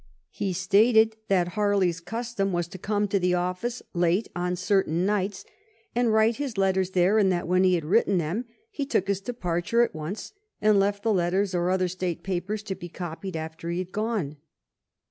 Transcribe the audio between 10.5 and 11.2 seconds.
and left the